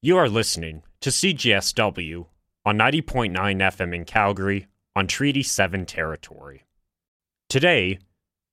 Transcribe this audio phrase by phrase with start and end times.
[0.00, 2.26] You are listening to CJSW
[2.64, 6.62] on 90.9 FM in Calgary on Treaty 7 territory.
[7.48, 7.98] Today,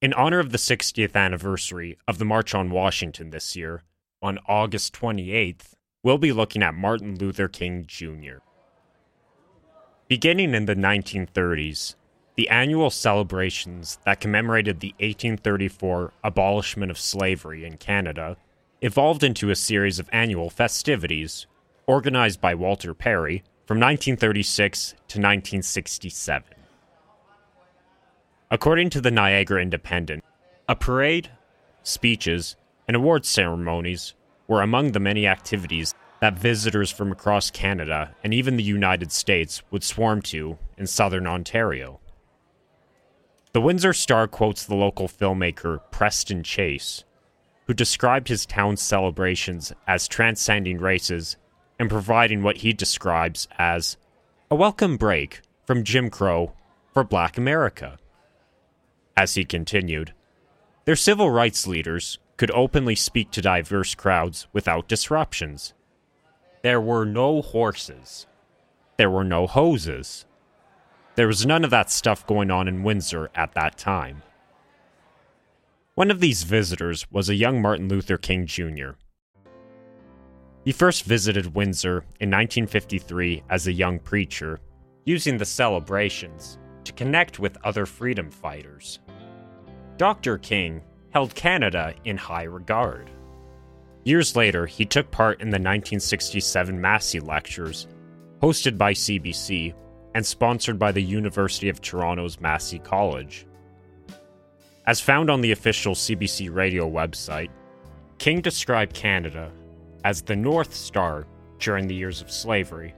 [0.01, 3.83] in honor of the 60th anniversary of the March on Washington this year,
[4.23, 8.39] on August 28th, we'll be looking at Martin Luther King Jr.
[10.07, 11.93] Beginning in the 1930s,
[12.33, 18.35] the annual celebrations that commemorated the 1834 abolishment of slavery in Canada
[18.81, 21.47] evolved into a series of annual festivities
[21.87, 26.53] organized by Walter Perry from 1936 to 1967.
[28.51, 30.23] According to the Niagara Independent,
[30.67, 31.31] a parade,
[31.83, 32.55] speeches,
[32.87, 34.13] and award ceremonies
[34.47, 39.61] were among the many activities that visitors from across Canada and even the United States
[39.71, 41.99] would swarm to in southern Ontario.
[43.53, 47.03] The Windsor Star quotes the local filmmaker Preston Chase
[47.67, 51.37] who described his town's celebrations as transcending races
[51.79, 53.97] and providing what he describes as
[54.49, 56.53] a welcome break from Jim Crow
[56.93, 57.97] for Black America.
[59.17, 60.13] As he continued,
[60.85, 65.73] their civil rights leaders could openly speak to diverse crowds without disruptions.
[66.61, 68.27] There were no horses.
[68.97, 70.25] There were no hoses.
[71.15, 74.21] There was none of that stuff going on in Windsor at that time.
[75.95, 78.91] One of these visitors was a young Martin Luther King Jr.
[80.65, 84.59] He first visited Windsor in 1953 as a young preacher,
[85.05, 88.99] using the celebrations to connect with other freedom fighters.
[89.95, 90.37] Dr.
[90.37, 93.09] King held Canada in high regard.
[94.03, 97.87] Years later, he took part in the 1967 Massey Lectures,
[98.41, 99.73] hosted by CBC
[100.13, 103.47] and sponsored by the University of Toronto's Massey College.
[104.87, 107.49] As found on the official CBC radio website,
[108.19, 109.51] King described Canada
[110.03, 111.25] as the North Star
[111.57, 112.93] during the years of slavery,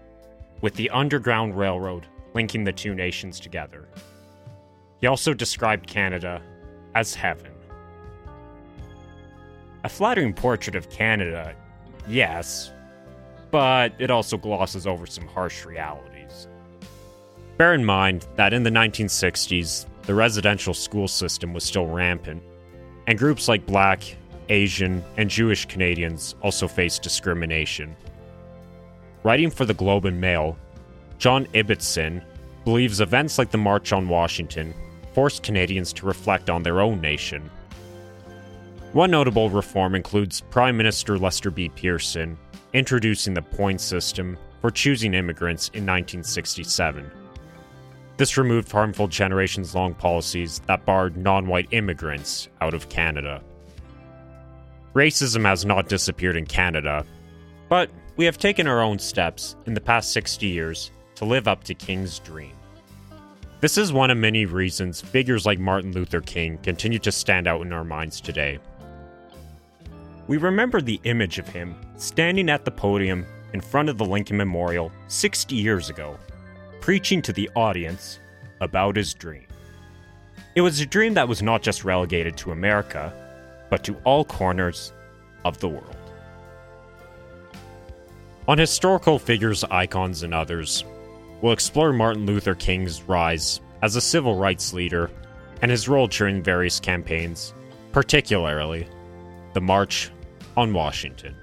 [0.59, 3.87] with the Underground Railroad linking the two nations together.
[4.99, 6.41] He also described Canada
[6.93, 7.53] as heaven.
[9.85, 11.55] A flattering portrait of Canada,
[12.05, 12.73] yes,
[13.49, 16.49] but it also glosses over some harsh realities.
[17.55, 22.41] Bear in mind that in the 1960s, the residential school system was still rampant,
[23.07, 24.01] and groups like Black,
[24.47, 27.93] Asian, and Jewish Canadians also faced discrimination.
[29.23, 30.57] Writing for the Globe and Mail,
[31.17, 32.23] John Ibbitson
[32.63, 34.73] believes events like the March on Washington
[35.13, 37.49] forced Canadians to reflect on their own nation.
[38.93, 41.67] One notable reform includes Prime Minister Lester B.
[41.67, 42.37] Pearson
[42.71, 47.11] introducing the point system for choosing immigrants in 1967.
[48.17, 53.43] This removed harmful generations long policies that barred non white immigrants out of Canada.
[54.95, 57.05] Racism has not disappeared in Canada,
[57.69, 61.63] but we have taken our own steps in the past 60 years to live up
[61.65, 62.53] to King's dream.
[63.59, 67.61] This is one of many reasons figures like Martin Luther King continue to stand out
[67.61, 68.57] in our minds today.
[70.27, 74.37] We remember the image of him standing at the podium in front of the Lincoln
[74.37, 76.17] Memorial 60 years ago
[76.87, 78.17] preaching to the audience
[78.61, 79.45] about his dream.
[80.55, 83.11] It was a dream that was not just relegated to America,
[83.69, 84.93] but to all corners
[85.43, 85.97] of the world.
[88.47, 90.85] On historical figures, icons, and others,
[91.41, 95.11] we'll explore Martin Luther King's rise as a civil rights leader
[95.61, 97.53] and his role during various campaigns,
[97.91, 98.87] particularly
[99.51, 100.09] the March
[100.55, 101.35] on Washington.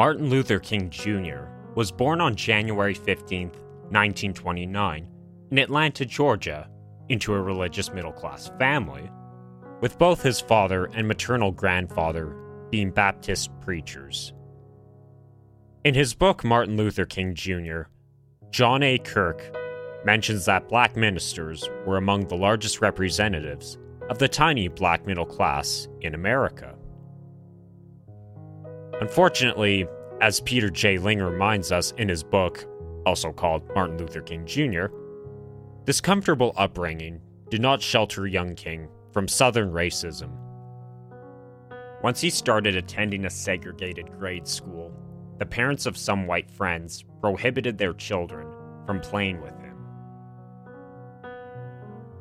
[0.00, 1.44] Martin Luther King Jr.
[1.74, 5.06] was born on January 15, 1929,
[5.50, 6.70] in Atlanta, Georgia,
[7.10, 9.10] into a religious middle class family,
[9.82, 12.34] with both his father and maternal grandfather
[12.70, 14.32] being Baptist preachers.
[15.84, 17.82] In his book Martin Luther King Jr.,
[18.50, 18.96] John A.
[18.96, 19.54] Kirk
[20.06, 23.76] mentions that black ministers were among the largest representatives
[24.08, 26.74] of the tiny black middle class in America.
[29.00, 29.88] Unfortunately,
[30.20, 30.98] as Peter J.
[30.98, 32.66] Ling reminds us in his book,
[33.06, 34.86] also called Martin Luther King Jr.,
[35.86, 40.30] this comfortable upbringing did not shelter young King from Southern racism.
[42.02, 44.92] Once he started attending a segregated grade school,
[45.38, 48.46] the parents of some white friends prohibited their children
[48.86, 49.76] from playing with him.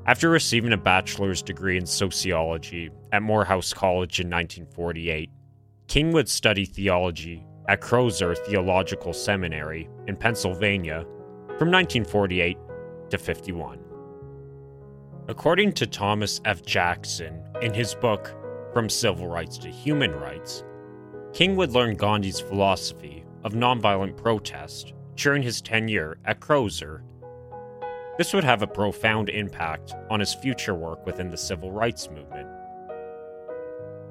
[0.05, 5.29] After receiving a bachelor's degree in sociology at Morehouse College in 1948,
[5.87, 11.05] King would study theology at Crozer Theological Seminary in Pennsylvania
[11.59, 12.57] from 1948
[13.11, 13.79] to 51.
[15.27, 16.65] According to Thomas F.
[16.65, 18.35] Jackson in his book
[18.73, 20.63] From Civil Rights to Human Rights,
[21.31, 27.03] King would learn Gandhi's philosophy of nonviolent protest during his tenure at Crozer.
[28.17, 32.49] This would have a profound impact on his future work within the civil rights movement.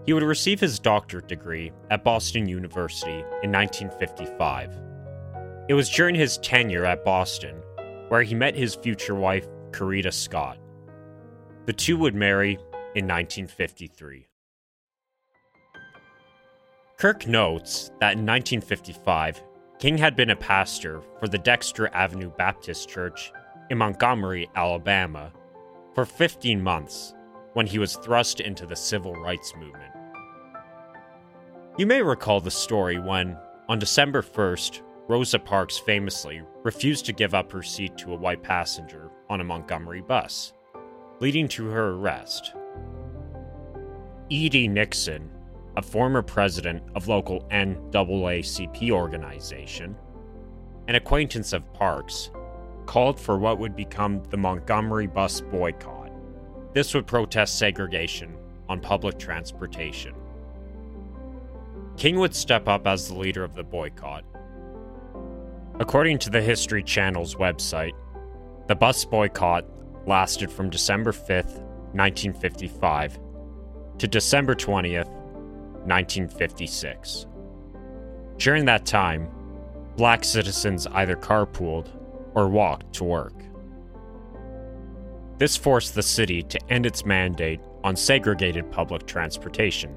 [0.07, 4.71] He would receive his doctorate degree at Boston University in 1955.
[5.69, 7.63] It was during his tenure at Boston
[8.09, 10.59] where he met his future wife, Coretta Scott.
[11.67, 12.55] The two would marry
[12.95, 14.27] in 1953.
[16.97, 19.43] Kirk notes that in 1955,
[19.79, 23.31] King had been a pastor for the Dexter Avenue Baptist Church
[23.71, 25.33] in Montgomery, Alabama,
[25.95, 27.15] for 15 months
[27.59, 29.93] when he was thrust into the civil rights movement.
[31.77, 33.37] You may recall the story when,
[33.69, 38.45] on December 1st, Rosa Parks famously refused to give up her seat to a white
[38.45, 40.53] passenger on a Montgomery bus,
[41.19, 42.55] leading to her arrest.
[44.29, 44.69] E.D.
[44.69, 45.29] Nixon,
[45.77, 49.97] a former president of local NAACP organization,
[50.87, 52.31] an acquaintance of Parks,
[52.87, 55.98] called for what would become the Montgomery bus boycott.
[56.79, 58.37] This would protest segregation
[58.69, 60.15] on public transportation.
[61.97, 64.25] King would step up as the leader of the boycott.
[65.81, 67.95] According to the History Channel's website,
[68.69, 69.65] the bus boycott
[70.07, 71.59] lasted from December 5th,
[71.95, 73.19] 1955
[73.99, 75.11] to December 20th,
[75.89, 77.27] 1956.
[78.37, 79.29] During that time,
[79.97, 81.89] black citizens either carpooled
[82.37, 83.38] or walked to work.
[85.39, 89.95] This forced the city to end its mandate on segregated public transportation.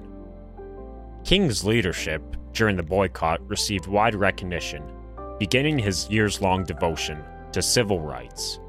[1.23, 2.21] King's leadership
[2.53, 4.83] during the boycott received wide recognition,
[5.39, 7.23] beginning his years long devotion
[7.53, 8.59] to civil rights.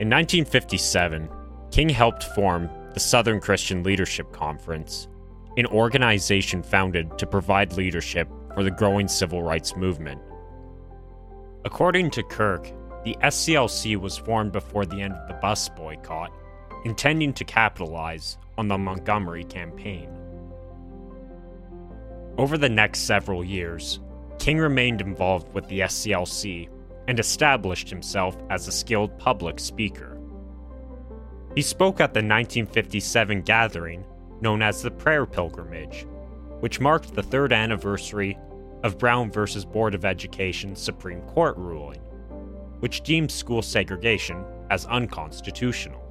[0.00, 1.28] In 1957,
[1.70, 5.08] King helped form the Southern Christian Leadership Conference,
[5.56, 10.20] an organization founded to provide leadership for the growing civil rights movement.
[11.64, 12.72] According to Kirk,
[13.04, 16.32] the SCLC was formed before the end of the bus boycott,
[16.84, 20.08] intending to capitalize on the Montgomery campaign.
[22.38, 24.00] Over the next several years,
[24.38, 26.68] King remained involved with the SCLC
[27.06, 30.18] and established himself as a skilled public speaker.
[31.54, 34.04] He spoke at the 1957 gathering
[34.40, 36.06] known as the Prayer Pilgrimage,
[36.60, 38.36] which marked the third anniversary
[38.82, 39.44] of Brown v.
[39.72, 42.00] Board of Education Supreme Court ruling,
[42.84, 46.02] which deemed school segregation as unconstitutional.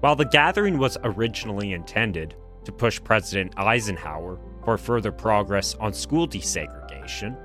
[0.00, 2.34] While the gathering was originally intended
[2.64, 7.36] to push President Eisenhower for further progress on school desegregation,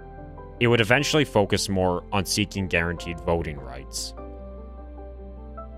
[0.61, 4.13] it would eventually focus more on seeking guaranteed voting rights.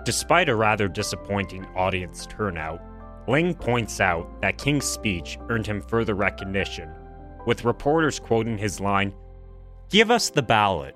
[0.05, 2.79] Despite a rather disappointing audience turnout,
[3.27, 6.91] Ling points out that King's speech earned him further recognition,
[7.47, 9.15] with reporters quoting his line,
[9.89, 10.95] Give us the ballot.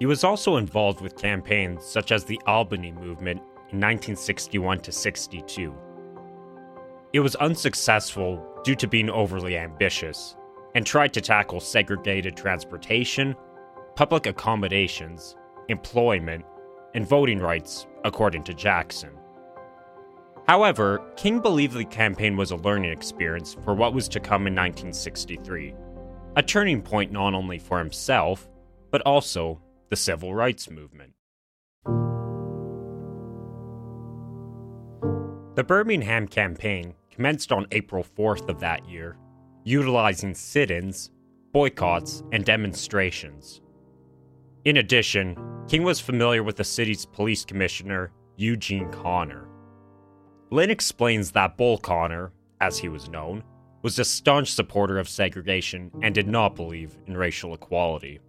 [0.00, 5.74] He was also involved with campaigns such as the Albany movement in 1961 to 62.
[7.12, 10.36] It was unsuccessful due to being overly ambitious,
[10.74, 13.34] and tried to tackle segregated transportation,
[13.94, 15.36] public accommodations,
[15.68, 16.44] employment,
[16.94, 19.10] and voting rights, according to Jackson.
[20.48, 24.54] However, King believed the campaign was a learning experience for what was to come in
[24.54, 25.74] 1963,
[26.36, 28.48] a turning point not only for himself,
[28.90, 31.12] but also the civil rights movement.
[35.56, 39.16] The Birmingham campaign commenced on April 4th of that year,
[39.64, 41.10] utilizing sit ins,
[41.52, 43.60] boycotts, and demonstrations.
[44.64, 45.36] In addition,
[45.68, 49.48] King was familiar with the city's police commissioner, Eugene Connor.
[50.50, 53.42] Ling explains that Bull Connor, as he was known,
[53.82, 58.20] was a staunch supporter of segregation and did not believe in racial equality.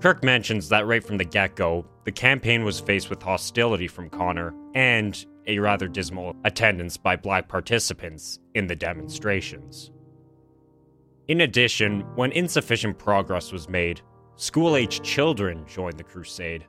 [0.00, 4.08] Kirk mentions that right from the get go, the campaign was faced with hostility from
[4.08, 9.90] Connor and a rather dismal attendance by black participants in the demonstrations.
[11.26, 14.00] In addition, when insufficient progress was made,
[14.36, 16.64] school aged children joined the crusade,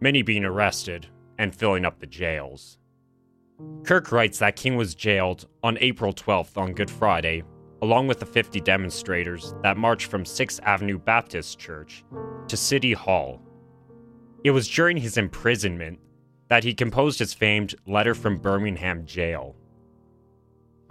[0.00, 1.06] many being arrested
[1.38, 2.78] and filling up the jails.
[3.84, 7.42] Kirk writes that King was jailed on April 12th on Good Friday,
[7.82, 12.04] along with the 50 demonstrators that marched from 6th Avenue Baptist Church
[12.46, 13.42] to City Hall.
[14.44, 15.98] It was during his imprisonment
[16.48, 19.56] that he composed his famed Letter from Birmingham Jail.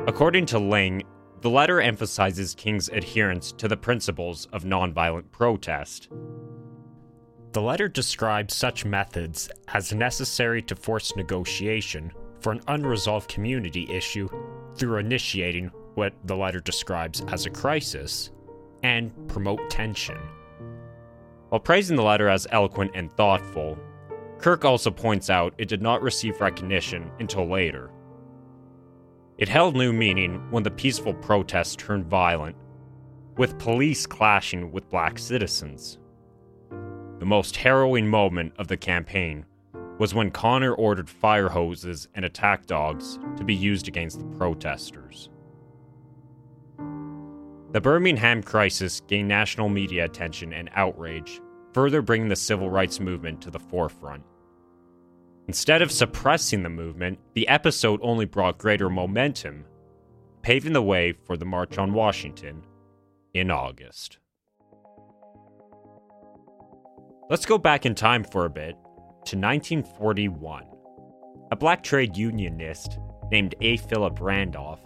[0.05, 1.03] According to Ling,
[1.41, 6.09] the letter emphasizes King's adherence to the principles of nonviolent protest.
[7.53, 14.27] The letter describes such methods as necessary to force negotiation for an unresolved community issue
[14.75, 18.31] through initiating what the letter describes as a crisis
[18.83, 20.17] and promote tension.
[21.49, 23.77] While praising the letter as eloquent and thoughtful,
[24.37, 27.91] Kirk also points out it did not receive recognition until later.
[29.37, 32.55] It held new meaning when the peaceful protests turned violent,
[33.37, 35.97] with police clashing with black citizens.
[37.17, 39.45] The most harrowing moment of the campaign
[39.97, 45.30] was when Connor ordered fire hoses and attack dogs to be used against the protesters.
[47.71, 51.39] The Birmingham crisis gained national media attention and outrage,
[51.73, 54.23] further bringing the civil rights movement to the forefront.
[55.47, 59.63] Instead of suppressing the movement, the episode only brought greater momentum,
[60.41, 62.61] paving the way for the March on Washington
[63.33, 64.19] in August.
[67.29, 68.75] Let's go back in time for a bit
[69.25, 70.65] to 1941.
[71.51, 72.99] A black trade unionist
[73.31, 73.77] named A.
[73.77, 74.81] Philip Randolph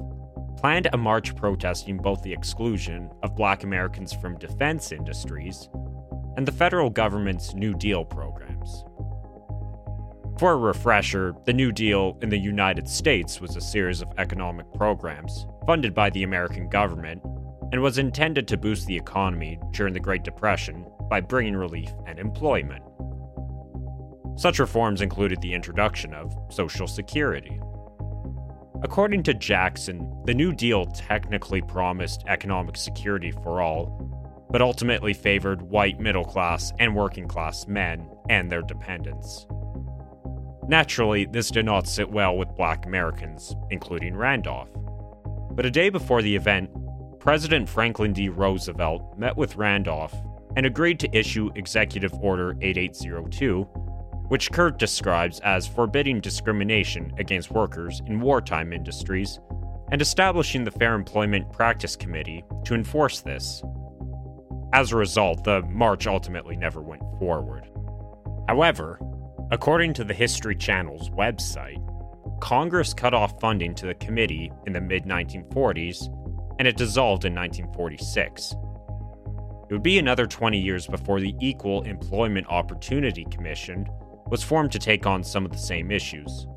[0.66, 5.70] planned a march protesting both the exclusion of black Americans from defense industries
[6.38, 8.84] and the federal government's New Deal programs.
[10.40, 14.66] For a refresher, the New Deal in the United States was a series of economic
[14.74, 17.22] programs funded by the American government
[17.72, 22.18] and was intended to boost the economy during the Great Depression by bringing relief and
[22.18, 22.82] employment.
[24.36, 27.62] Such reforms included the introduction of Social Security.
[28.86, 35.64] According to Jackson, the New Deal technically promised economic security for all, but ultimately favored
[35.64, 39.48] white middle class and working class men and their dependents.
[40.68, 44.70] Naturally, this did not sit well with black Americans, including Randolph.
[45.54, 46.70] But a day before the event,
[47.20, 48.30] President Franklin D.
[48.30, 50.14] Roosevelt met with Randolph
[50.56, 53.68] and agreed to issue Executive Order 8802,
[54.28, 59.40] which Kirk describes as forbidding discrimination against workers in wartime industries
[59.92, 63.62] and establishing the Fair Employment Practice Committee to enforce this.
[64.74, 67.70] As a result, the march ultimately never went forward.
[68.48, 69.00] However,
[69.52, 71.82] according to the History Channel's website,
[72.42, 76.12] Congress cut off funding to the committee in the mid 1940s
[76.60, 78.56] and it dissolved in 1946.
[79.70, 83.88] It would be another 20 years before the Equal Employment Opportunity Commission
[84.28, 86.48] was formed to take on some of the same issues.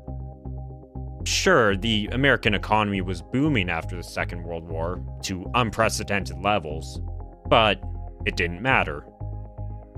[1.25, 7.01] Sure, the American economy was booming after the Second World War to unprecedented levels,
[7.47, 7.81] but
[8.25, 9.05] it didn't matter.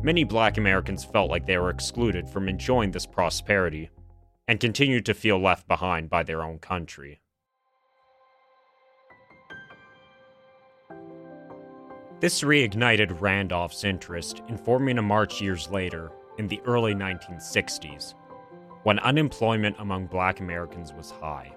[0.03, 3.89] Many black Americans felt like they were excluded from enjoying this prosperity
[4.47, 7.21] and continued to feel left behind by their own country.
[12.19, 16.11] This reignited Randolph's interest in forming a march years later,
[16.41, 18.15] in the early 1960s,
[18.81, 21.53] when unemployment among black Americans was high.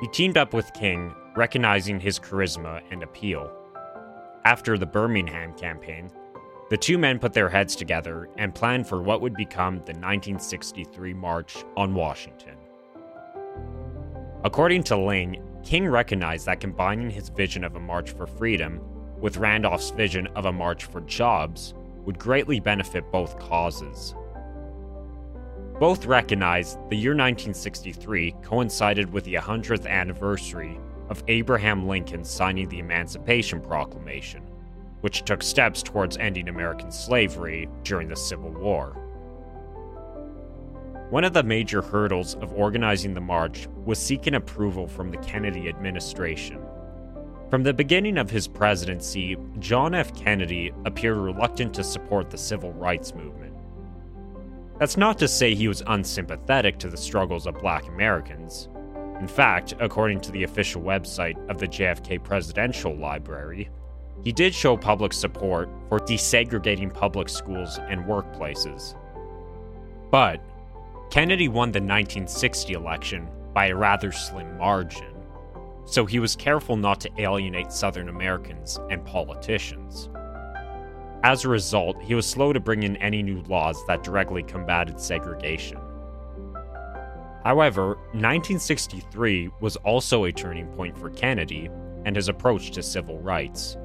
[0.00, 3.48] He teamed up with King, recognizing his charisma and appeal.
[4.44, 6.10] After the Birmingham campaign,
[6.70, 11.14] the two men put their heads together and planned for what would become the 1963
[11.14, 12.56] March on Washington.
[14.42, 18.80] According to Ling, King recognized that combining his vision of a march for freedom
[19.20, 21.74] with Randolph's vision of a march for jobs,
[22.06, 24.14] would greatly benefit both causes.
[25.78, 32.78] Both recognized the year 1963 coincided with the 100th anniversary of Abraham Lincoln signing the
[32.78, 34.42] Emancipation Proclamation,
[35.02, 39.02] which took steps towards ending American slavery during the Civil War.
[41.10, 45.68] One of the major hurdles of organizing the march was seeking approval from the Kennedy
[45.68, 46.65] administration.
[47.50, 50.12] From the beginning of his presidency, John F.
[50.16, 53.54] Kennedy appeared reluctant to support the civil rights movement.
[54.80, 58.68] That's not to say he was unsympathetic to the struggles of black Americans.
[59.20, 63.70] In fact, according to the official website of the JFK Presidential Library,
[64.24, 68.96] he did show public support for desegregating public schools and workplaces.
[70.10, 70.40] But
[71.10, 75.15] Kennedy won the 1960 election by a rather slim margin
[75.86, 80.10] so he was careful not to alienate Southern Americans and politicians.
[81.22, 85.00] As a result, he was slow to bring in any new laws that directly combated
[85.00, 85.78] segregation.
[87.44, 91.70] However, 1963 was also a turning point for Kennedy
[92.04, 93.76] and his approach to civil rights.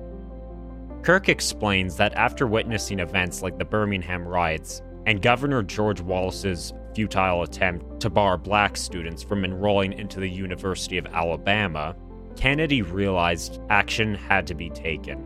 [1.04, 7.44] Kirk explains that after witnessing events like the Birmingham riots and Governor George Wallace's futile
[7.44, 11.96] attempt to bar black students from enrolling into the University of Alabama,
[12.36, 15.24] Kennedy realized action had to be taken.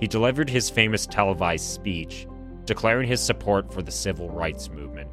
[0.00, 2.26] He delivered his famous televised speech,
[2.64, 5.10] declaring his support for the civil rights movement.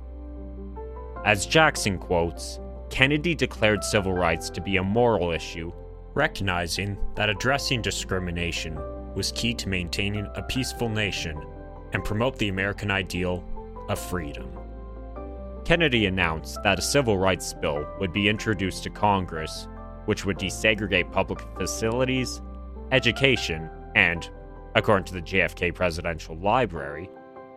[1.25, 5.71] As Jackson quotes, Kennedy declared civil rights to be a moral issue,
[6.13, 8.77] recognizing that addressing discrimination
[9.13, 11.41] was key to maintaining a peaceful nation
[11.93, 13.43] and promote the American ideal
[13.89, 14.56] of freedom.
[15.67, 19.67] Kennedy announced that a civil rights bill would be introduced to Congress,
[20.05, 22.41] which would desegregate public facilities,
[22.93, 24.29] education, and,
[24.75, 27.09] according to the JFK Presidential Library,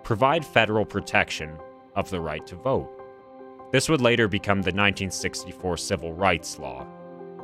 [0.03, 1.57] provide federal protection
[1.95, 2.91] of the right to vote.
[3.71, 6.89] This would later become the 1964 Civil Rights Law.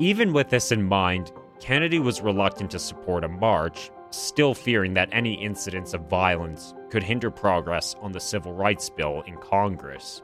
[0.01, 1.31] Even with this in mind,
[1.61, 7.03] Kennedy was reluctant to support a march, still fearing that any incidents of violence could
[7.03, 10.23] hinder progress on the Civil Rights Bill in Congress.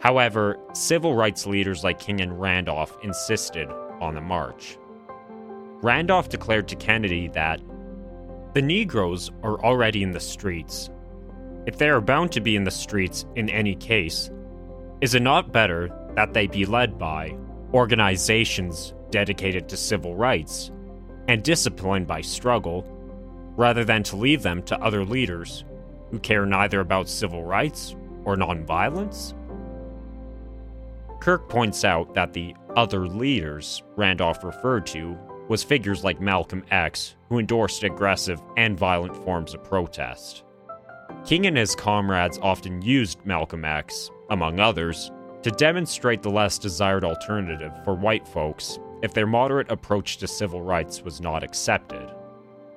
[0.00, 3.68] However, civil rights leaders like King and Randolph insisted
[4.00, 4.78] on the march.
[5.82, 7.60] Randolph declared to Kennedy that
[8.54, 10.90] the Negroes are already in the streets.
[11.66, 14.30] If they are bound to be in the streets in any case,
[15.00, 17.36] is it not better that they be led by
[17.72, 20.72] organizations dedicated to civil rights
[21.28, 22.84] and disciplined by struggle,
[23.56, 25.64] rather than to leave them to other leaders
[26.10, 29.34] who care neither about civil rights or nonviolence?
[31.20, 37.16] Kirk points out that the other leaders Randolph referred to was figures like Malcolm X,
[37.28, 40.44] who endorsed aggressive and violent forms of protest.
[41.26, 45.10] King and his comrades often used Malcolm X, among others,
[45.42, 50.62] to demonstrate the less desired alternative for white folks if their moderate approach to civil
[50.62, 52.14] rights was not accepted.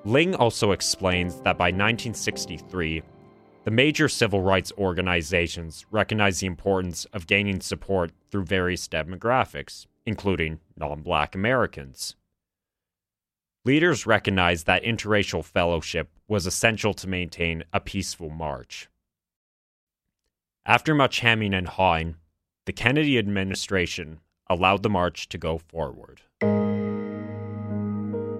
[0.06, 3.04] Ling also explains that by 1963,
[3.64, 10.60] the major civil rights organizations recognized the importance of gaining support through various demographics, including
[10.78, 12.16] non black Americans.
[13.66, 18.90] Leaders recognized that interracial fellowship was essential to maintain a peaceful march.
[20.66, 22.16] After much hemming and hawing,
[22.66, 26.22] the Kennedy administration allowed the march to go forward.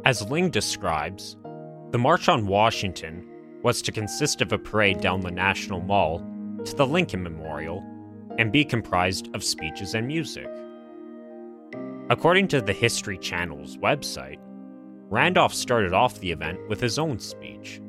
[0.06, 1.38] As Ling describes,
[1.92, 3.26] the March on Washington
[3.64, 6.20] was to consist of a parade down the National Mall
[6.66, 7.84] to the Lincoln Memorial
[8.38, 10.50] and be comprised of speeches and music.
[12.10, 14.40] According to the History Channel's website,
[15.10, 17.82] Randolph started off the event with his own speech.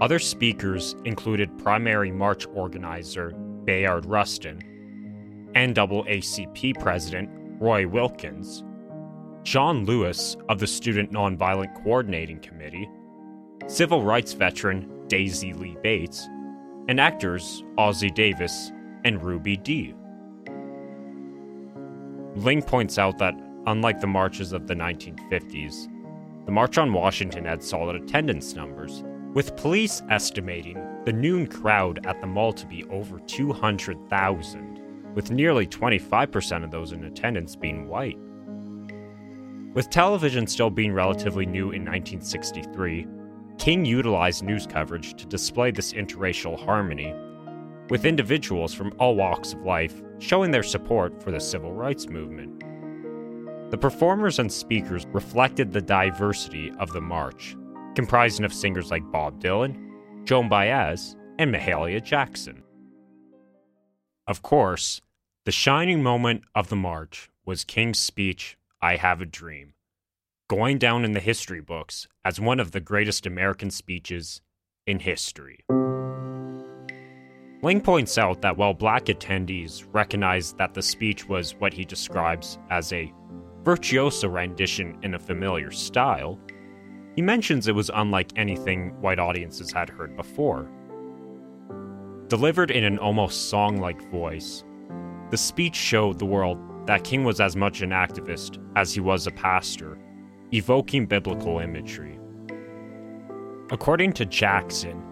[0.00, 3.30] Other speakers included primary march organizer
[3.64, 4.60] Bayard Rustin,
[5.54, 7.30] NAACP President
[7.60, 8.62] Roy Wilkins,
[9.42, 12.88] John Lewis of the Student Nonviolent Coordinating Committee,
[13.66, 16.28] civil rights veteran Daisy Lee Bates,
[16.88, 18.72] and actors Ossie Davis
[19.04, 19.94] and Ruby Dee.
[22.36, 23.34] Ling points out that,
[23.66, 25.88] unlike the marches of the 1950s,
[26.46, 32.20] the March on Washington had solid attendance numbers, with police estimating the noon crowd at
[32.20, 38.18] the mall to be over 200,000, with nearly 25% of those in attendance being white.
[39.74, 43.06] With television still being relatively new in 1963,
[43.58, 47.14] King utilized news coverage to display this interracial harmony,
[47.90, 52.60] with individuals from all walks of life showing their support for the civil rights movement.
[53.70, 57.56] The performers and speakers reflected the diversity of the march,
[57.94, 59.76] comprising of singers like Bob Dylan,
[60.24, 62.62] Joan Baez, and Mahalia Jackson.
[64.26, 65.00] Of course,
[65.44, 69.74] the shining moment of the march was King's speech, I Have a Dream,
[70.48, 74.42] going down in the history books as one of the greatest American speeches
[74.86, 75.64] in history.
[77.62, 82.58] Ling points out that while black attendees recognized that the speech was what he describes
[82.68, 83.10] as a
[83.62, 86.38] virtuoso rendition in a familiar style,
[87.16, 90.70] he mentions it was unlike anything white audiences had heard before.
[92.28, 94.62] Delivered in an almost song like voice,
[95.30, 99.26] the speech showed the world that King was as much an activist as he was
[99.26, 99.96] a pastor
[100.52, 102.18] evoking biblical imagery.
[103.70, 105.02] According to Jackson,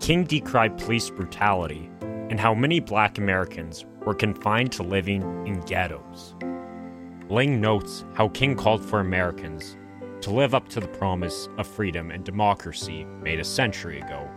[0.00, 6.34] King decried police brutality and how many black Americans were confined to living in ghettos.
[7.28, 9.76] Ling notes how King called for Americans
[10.20, 14.28] to live up to the promise of freedom and democracy made a century ago,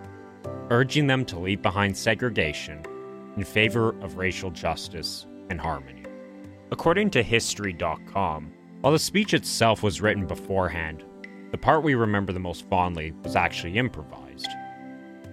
[0.71, 2.83] urging them to leave behind segregation
[3.35, 6.03] in favor of racial justice and harmony.
[6.71, 11.03] According to History.com, while the speech itself was written beforehand,
[11.51, 14.47] the part we remember the most fondly was actually improvised.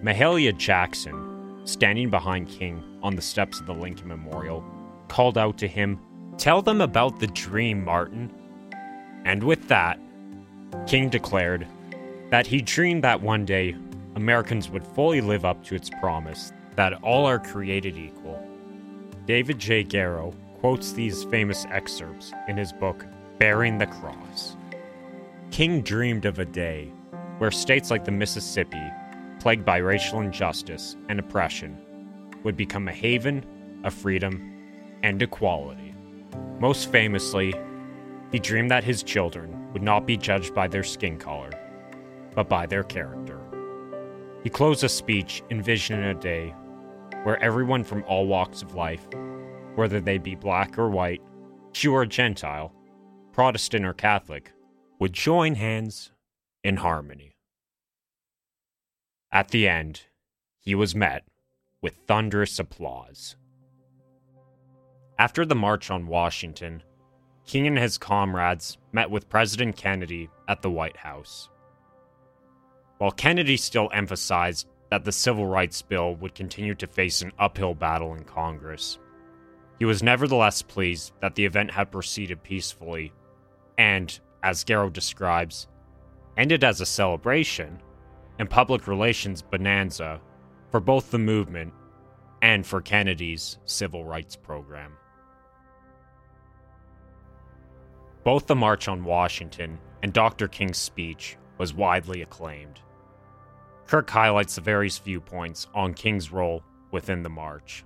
[0.03, 4.63] Mahalia Jackson, standing behind King on the steps of the Lincoln Memorial,
[5.07, 5.99] called out to him,
[6.37, 8.31] Tell them about the dream, Martin.
[9.25, 9.99] And with that,
[10.85, 11.65] King declared
[12.29, 13.75] that he dreamed that one day
[14.15, 18.39] Americans would fully live up to its promise that all are created equal.
[19.25, 19.83] David J.
[19.83, 23.05] Garrow quotes these famous excerpts in his book,
[23.39, 24.55] Bearing the Cross.
[25.51, 26.91] King dreamed of a day
[27.37, 28.81] where states like the Mississippi,
[29.39, 31.77] plagued by racial injustice and oppression,
[32.43, 33.45] would become a haven
[33.83, 35.93] of freedom and equality.
[36.59, 37.53] Most famously,
[38.31, 41.51] he dreamed that his children would not be judged by their skin color,
[42.33, 43.39] but by their character.
[44.41, 46.55] He closed a speech envisioning a day
[47.21, 49.07] where everyone from all walks of life,
[49.75, 51.21] whether they be black or white,
[51.71, 52.73] Jew or Gentile,
[53.37, 54.51] Protestant or Catholic,
[54.97, 56.11] would join hands
[56.63, 57.35] in harmony.
[59.31, 60.01] At the end,
[60.57, 61.23] he was met
[61.79, 63.35] with thunderous applause.
[65.19, 66.81] After the March on Washington,
[67.45, 71.47] King and his comrades met with President Kennedy at the White House.
[72.97, 77.75] While Kennedy still emphasized that the Civil Rights Bill would continue to face an uphill
[77.75, 78.97] battle in Congress,
[79.77, 83.13] he was nevertheless pleased that the event had proceeded peacefully
[83.77, 85.67] and, as Garrow describes,
[86.37, 87.81] ended as a celebration
[88.39, 90.21] and public relations bonanza
[90.71, 91.73] for both the movement
[92.41, 94.93] and for Kennedy's civil rights program.
[98.23, 100.47] Both the March on Washington and Dr.
[100.47, 102.81] King's speech was widely acclaimed.
[103.87, 106.61] Kirk highlights the various viewpoints on King's role
[106.91, 107.85] within the march.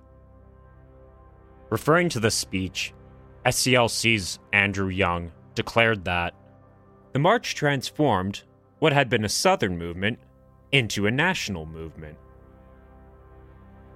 [1.70, 2.92] Referring to the speech,
[3.46, 6.34] SCLC's Andrew Young declared that
[7.12, 8.42] the march transformed
[8.78, 10.18] what had been a Southern movement
[10.72, 12.16] into a national movement.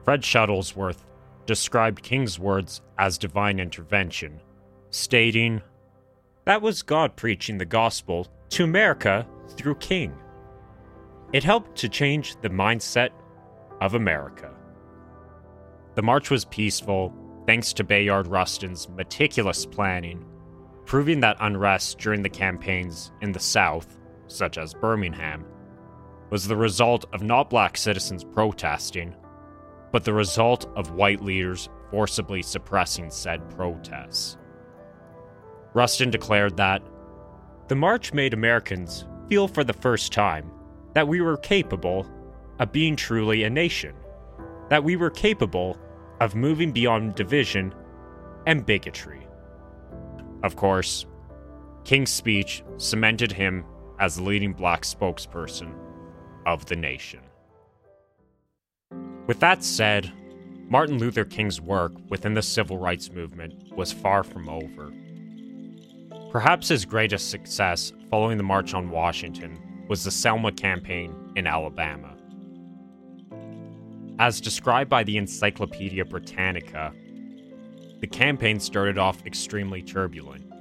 [0.04, 1.04] Fred Shuttlesworth
[1.46, 4.40] described King's words as divine intervention,
[4.90, 5.62] stating,
[6.44, 10.14] That was God preaching the gospel to America through King.
[11.32, 13.10] It helped to change the mindset
[13.80, 14.52] of America.
[15.94, 17.12] The march was peaceful
[17.46, 20.24] thanks to Bayard Rustin's meticulous planning,
[20.86, 25.44] proving that unrest during the campaigns in the South, such as Birmingham,
[26.30, 29.14] was the result of not black citizens protesting,
[29.92, 34.38] but the result of white leaders forcibly suppressing said protests.
[35.74, 36.82] Rustin declared that
[37.68, 40.50] the march made Americans feel for the first time
[40.94, 42.06] that we were capable
[42.60, 43.94] of being truly a nation,
[44.70, 45.76] that we were capable
[46.20, 47.74] of moving beyond division
[48.46, 49.25] and bigotry.
[50.42, 51.06] Of course,
[51.84, 53.64] King's speech cemented him
[53.98, 55.72] as the leading black spokesperson
[56.46, 57.20] of the nation.
[59.26, 60.12] With that said,
[60.68, 64.92] Martin Luther King's work within the civil rights movement was far from over.
[66.30, 72.16] Perhaps his greatest success following the March on Washington was the Selma campaign in Alabama.
[74.18, 76.92] As described by the Encyclopedia Britannica,
[78.00, 80.52] the campaign started off extremely turbulent.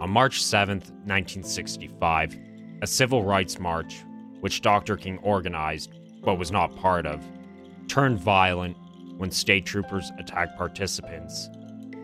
[0.00, 2.38] On March 7, 1965,
[2.82, 4.04] a civil rights march
[4.40, 4.96] which Dr.
[4.96, 7.24] King organized but was not part of,
[7.88, 8.76] turned violent
[9.16, 11.48] when state troopers attacked participants,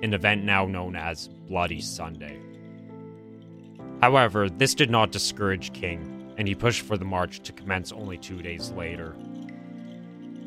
[0.02, 2.38] an event now known as Bloody Sunday.
[4.00, 8.18] However, this did not discourage King, and he pushed for the march to commence only
[8.18, 9.14] two days later.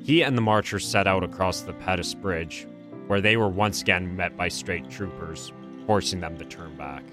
[0.04, 2.68] He and the marchers set out across the Pettus Bridge,
[3.08, 5.52] where they were once again met by state troopers,
[5.86, 7.04] forcing them to turn back.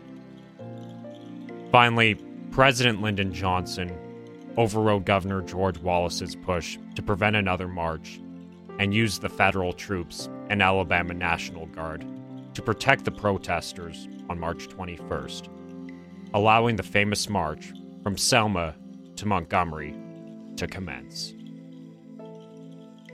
[1.70, 2.16] Finally,
[2.50, 3.90] President Lyndon Johnson
[4.56, 8.20] overrode Governor George Wallace's push to prevent another march
[8.78, 12.04] and used the federal troops and Alabama National Guard
[12.54, 15.48] to protect the protesters on March 21st,
[16.34, 18.74] allowing the famous march from Selma
[19.16, 19.94] to Montgomery
[20.56, 21.34] to commence.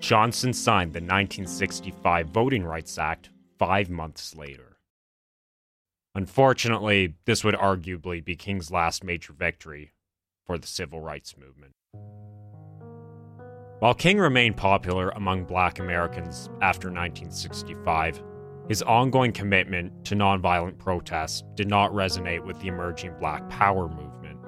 [0.01, 4.79] Johnson signed the 1965 Voting Rights Act five months later.
[6.15, 9.93] Unfortunately, this would arguably be King's last major victory
[10.47, 11.73] for the civil rights movement.
[13.81, 18.23] While King remained popular among black Americans after 1965,
[18.69, 24.39] his ongoing commitment to nonviolent protest did not resonate with the emerging Black Power movement.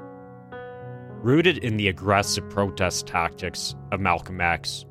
[1.23, 4.85] Rooted in the aggressive protest tactics of Malcolm X,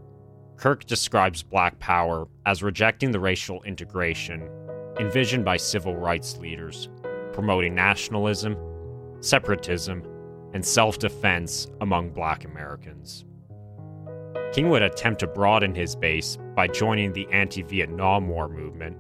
[0.62, 4.48] Kirk describes Black Power as rejecting the racial integration
[5.00, 6.88] envisioned by civil rights leaders,
[7.34, 8.56] promoting nationalism,
[9.22, 10.04] separatism,
[10.54, 13.26] and self defense among black Americans.
[14.54, 18.98] King would attempt to broaden his base by joining the anti Vietnam War movement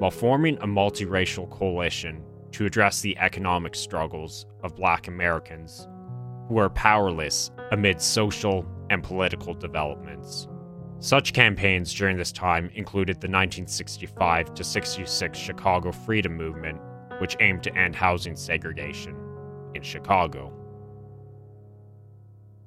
[0.00, 5.86] while forming a multiracial coalition to address the economic struggles of black Americans
[6.48, 10.48] who were powerless amid social and political developments.
[10.98, 16.80] Such campaigns during this time included the 1965 to 66 Chicago Freedom Movement,
[17.18, 19.14] which aimed to end housing segregation
[19.74, 20.52] in Chicago.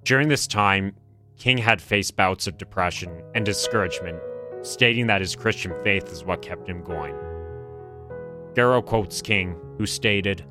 [0.04, 0.96] During this time,
[1.38, 4.20] King had faced bouts of depression and discouragement,
[4.62, 7.16] stating that his Christian faith is what kept him going.
[8.54, 10.46] Garrow quotes King, who stated,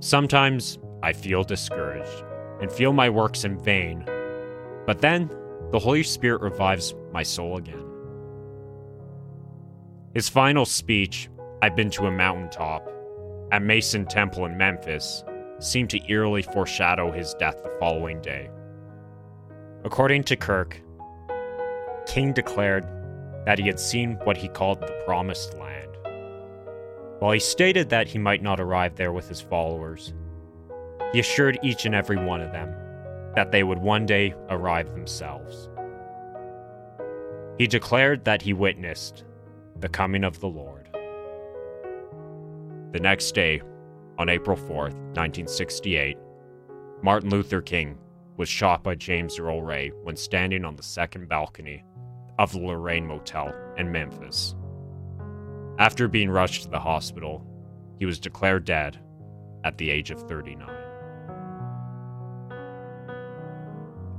[0.00, 2.24] Sometimes I feel discouraged
[2.60, 4.04] and feel my works in vain,
[4.86, 5.30] but then
[5.74, 7.84] the Holy Spirit revives my soul again.
[10.14, 11.28] His final speech,
[11.62, 12.88] I've been to a mountaintop,
[13.50, 15.24] at Mason Temple in Memphis,
[15.58, 18.50] seemed to eerily foreshadow his death the following day.
[19.82, 20.80] According to Kirk,
[22.06, 22.86] King declared
[23.44, 25.90] that he had seen what he called the Promised Land.
[27.18, 30.14] While he stated that he might not arrive there with his followers,
[31.12, 32.72] he assured each and every one of them
[33.34, 35.68] that they would one day arrive themselves.
[37.58, 39.24] He declared that he witnessed
[39.80, 40.88] the coming of the Lord.
[42.92, 43.60] The next day,
[44.18, 46.16] on April 4th, 1968,
[47.02, 47.98] Martin Luther King
[48.36, 51.84] was shot by James Earl Ray when standing on the second balcony
[52.38, 54.54] of the Lorraine Motel in Memphis.
[55.78, 57.44] After being rushed to the hospital,
[57.98, 58.98] he was declared dead
[59.64, 60.83] at the age of 39.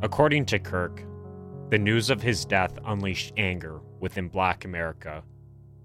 [0.06, 1.02] According to Kirk,
[1.72, 5.24] the news of his death unleashed anger within black America,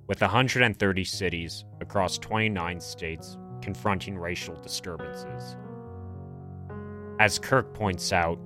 [0.09, 5.57] with 130 cities across 29 states confronting racial disturbances.
[7.19, 8.39] As Kirk points out,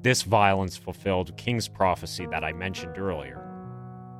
[0.00, 3.44] this violence fulfilled King's prophecy that I mentioned earlier.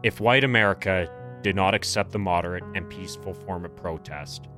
[0.02, 1.08] If white America
[1.42, 4.48] did not accept the moderate and peaceful form of protest,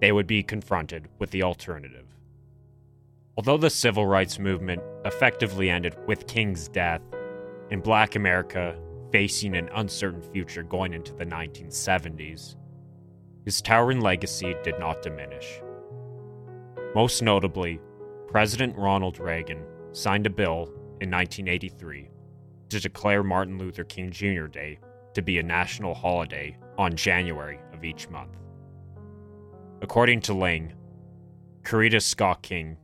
[0.00, 2.16] they would be confronted with the alternative.
[3.36, 7.02] Although the civil rights movement effectively ended with King's death,
[7.70, 8.76] in black America
[9.12, 12.56] facing an uncertain future going into the 1970s,
[13.44, 15.60] his towering legacy did not diminish.
[16.94, 17.80] Most notably,
[18.28, 20.68] President Ronald Reagan signed a bill
[21.00, 22.10] in 1983
[22.68, 24.46] to declare Martin Luther King Jr.
[24.46, 24.78] Day
[25.14, 28.36] to be a national holiday on January of each month.
[29.82, 30.74] According to Ling,
[31.62, 32.76] Coretta Scott King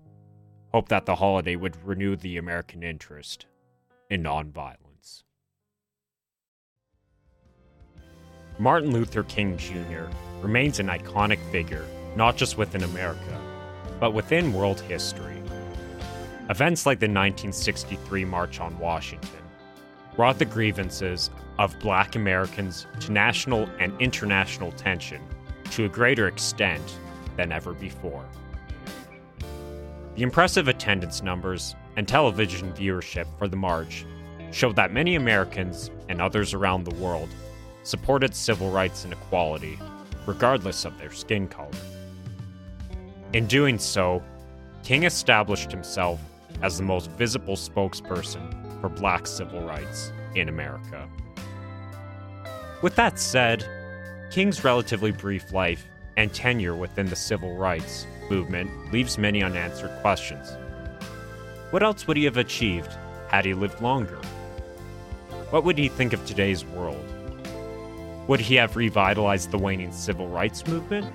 [0.76, 3.46] hoped that the holiday would renew the American interest
[4.10, 5.22] in nonviolence.
[8.58, 10.04] Martin Luther King Jr.
[10.42, 13.40] remains an iconic figure not just within America,
[13.98, 15.42] but within world history.
[16.50, 19.30] Events like the 1963 March on Washington
[20.14, 25.22] brought the grievances of black Americans to national and international tension
[25.70, 26.98] to a greater extent
[27.38, 28.26] than ever before.
[30.16, 34.06] The impressive attendance numbers and television viewership for the march
[34.50, 37.28] showed that many Americans and others around the world
[37.82, 39.78] supported civil rights and equality,
[40.24, 41.68] regardless of their skin color.
[43.34, 44.22] In doing so,
[44.82, 46.18] King established himself
[46.62, 51.06] as the most visible spokesperson for black civil rights in America.
[52.80, 53.66] With that said,
[54.30, 55.84] King's relatively brief life
[56.16, 60.52] and tenure within the civil rights movement leaves many unanswered questions.
[61.70, 62.90] What else would he have achieved
[63.28, 64.20] had he lived longer?
[65.50, 67.04] What would he think of today's world?
[68.28, 71.12] Would he have revitalized the waning civil rights movement?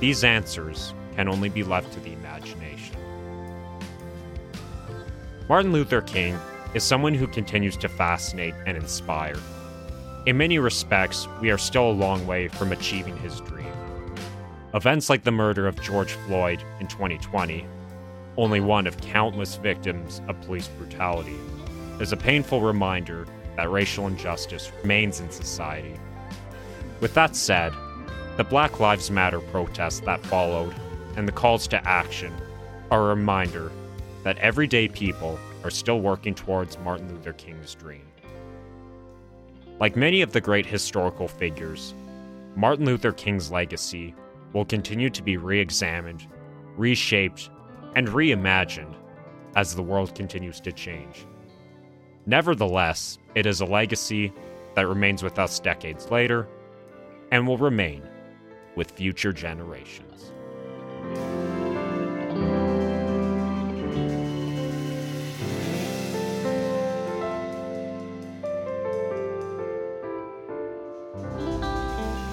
[0.00, 2.96] These answers can only be left to the imagination.
[5.48, 6.38] Martin Luther King
[6.74, 9.36] is someone who continues to fascinate and inspire.
[10.26, 13.59] In many respects, we are still a long way from achieving his dream.
[14.72, 17.66] Events like the murder of George Floyd in 2020,
[18.36, 21.36] only one of countless victims of police brutality,
[21.98, 25.98] is a painful reminder that racial injustice remains in society.
[27.00, 27.72] With that said,
[28.36, 30.72] the Black Lives Matter protests that followed
[31.16, 32.32] and the calls to action
[32.92, 33.72] are a reminder
[34.22, 38.06] that everyday people are still working towards Martin Luther King's dream.
[39.80, 41.92] Like many of the great historical figures,
[42.54, 44.14] Martin Luther King's legacy
[44.52, 46.26] will continue to be re examined,
[46.76, 47.50] reshaped,
[47.94, 48.94] and reimagined
[49.56, 51.26] as the world continues to change.
[52.26, 54.32] Nevertheless, it is a legacy
[54.74, 56.48] that remains with us decades later
[57.32, 58.02] and will remain
[58.76, 60.32] with future generations.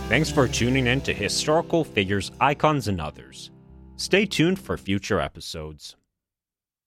[0.10, 3.52] Thanks for tuning in to Historical Figures, Icons, and Others.
[3.98, 5.98] Stay tuned for future episodes.